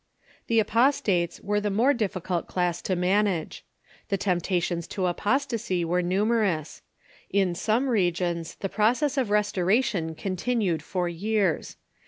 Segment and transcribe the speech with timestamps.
[0.47, 3.63] The apostates were the more difficult class to manage.
[4.09, 6.81] The temptations to apostasy were numerous.
[7.29, 11.77] In some re gions the process of restoration continued for years.